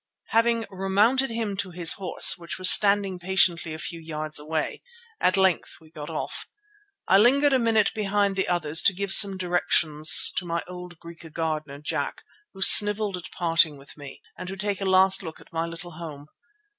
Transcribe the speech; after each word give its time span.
Having 0.29 0.65
remounted 0.71 1.29
him 1.29 1.55
on 1.63 1.73
his 1.73 1.93
horse, 1.93 2.35
which 2.35 2.57
was 2.57 2.71
standing 2.71 3.19
patiently 3.19 3.71
a 3.71 3.77
few 3.77 3.99
yards 3.99 4.39
away, 4.39 4.81
at 5.19 5.37
length 5.37 5.75
we 5.79 5.91
got 5.91 6.09
off. 6.09 6.47
I 7.07 7.19
lingered 7.19 7.53
a 7.53 7.59
minute 7.59 7.93
behind 7.93 8.35
the 8.35 8.47
others 8.47 8.81
to 8.81 8.95
give 8.95 9.13
some 9.13 9.37
directions 9.37 10.33
to 10.37 10.43
my 10.43 10.63
old 10.67 10.97
Griqua 10.99 11.29
gardener, 11.29 11.77
Jack, 11.77 12.23
who 12.51 12.63
snivelled 12.63 13.15
at 13.15 13.29
parting 13.31 13.77
with 13.77 13.95
me, 13.95 14.23
and 14.35 14.47
to 14.47 14.57
take 14.57 14.81
a 14.81 14.85
last 14.85 15.21
look 15.21 15.39
at 15.39 15.53
my 15.53 15.67
little 15.67 15.91
home. 15.91 16.29